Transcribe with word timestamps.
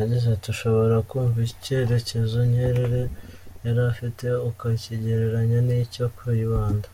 Yagize 0.00 0.26
ati: 0.30 0.48
”…ushobora 0.54 0.94
kumva 1.08 1.38
icyerekezo 1.50 2.38
Nyerere 2.52 3.02
yari 3.64 3.80
afite 3.92 4.24
ukakigereranya 4.48 5.58
n’icya 5.66 6.06
Kayibanda. 6.16 6.88